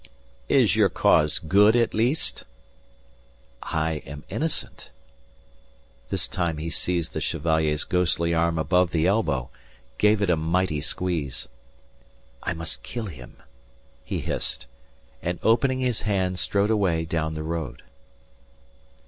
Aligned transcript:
"Is 0.49 0.75
your 0.75 0.89
cause 0.89 1.37
good 1.37 1.75
at 1.75 1.93
least?" 1.93 2.43
"I 3.61 4.01
am 4.07 4.23
innocent." 4.29 4.89
This 6.09 6.27
time 6.27 6.57
he 6.57 6.71
seized 6.71 7.13
the 7.13 7.21
Chevalier's 7.21 7.83
ghostly 7.83 8.33
arm 8.33 8.57
above 8.57 8.89
the 8.89 9.05
elbow, 9.05 9.51
gave 9.99 10.23
it 10.23 10.31
a 10.31 10.35
mighty 10.35 10.81
squeeze. 10.81 11.47
"I 12.41 12.53
must 12.53 12.81
kill 12.81 13.05
him," 13.05 13.43
he 14.03 14.21
hissed, 14.21 14.65
and 15.21 15.37
opening 15.43 15.81
his 15.81 16.01
hand 16.01 16.39
strode 16.39 16.71
away 16.71 17.05
down 17.05 17.35
the 17.35 17.43
road. 17.43 17.83